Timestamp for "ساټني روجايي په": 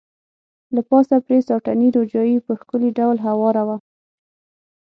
1.49-2.51